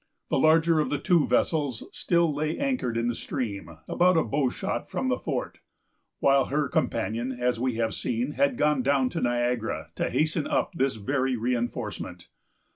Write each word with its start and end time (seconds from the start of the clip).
The 0.31 0.39
larger 0.39 0.79
of 0.79 0.89
the 0.89 0.97
two 0.97 1.27
vessels 1.27 1.83
still 1.91 2.33
lay 2.33 2.57
anchored 2.57 2.97
in 2.97 3.07
the 3.07 3.13
stream, 3.13 3.77
about 3.87 4.17
a 4.17 4.23
bow 4.23 4.49
shot 4.49 4.89
from 4.89 5.09
the 5.09 5.19
fort, 5.19 5.59
while 6.17 6.45
her 6.45 6.67
companion, 6.69 7.31
as 7.31 7.59
we 7.59 7.75
have 7.75 7.93
seen, 7.93 8.31
had 8.31 8.57
gone 8.57 8.81
down 8.81 9.09
to 9.11 9.21
Niagara 9.21 9.91
to 9.97 10.09
hasten 10.09 10.47
up 10.47 10.73
this 10.73 10.95
very 10.95 11.35
re 11.37 11.55
enforcement. 11.55 12.29